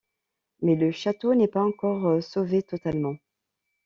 Mais 0.63 0.73
le 0.73 0.89
château 0.89 1.35
n'est 1.35 1.47
pas 1.47 1.61
encore 1.63 2.23
sauvé 2.23 2.63
totalement. 2.63 3.17